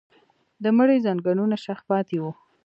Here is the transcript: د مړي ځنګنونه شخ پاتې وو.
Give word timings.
د 0.63 0.65
مړي 0.77 0.97
ځنګنونه 1.05 1.55
شخ 1.65 1.79
پاتې 1.89 2.17
وو. 2.21 2.31